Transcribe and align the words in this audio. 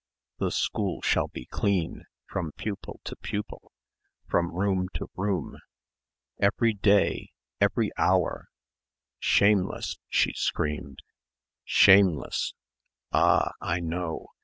The 0.39 0.49
school 0.49 1.03
shall 1.03 1.27
be 1.27 1.45
clean... 1.45 2.05
from 2.25 2.53
pupil 2.53 2.99
to 3.03 3.15
pupil... 3.17 3.71
from 4.27 4.51
room 4.51 4.89
to 4.95 5.11
room.... 5.15 5.59
Every 6.39 6.73
day... 6.73 7.33
every 7.59 7.91
hour.... 7.97 8.47
Shameless!" 9.19 9.99
she 10.09 10.33
screamed. 10.33 11.03
"Shameless. 11.63 12.55
Ah! 13.13 13.51
I 13.61 13.79
know. 13.79 14.29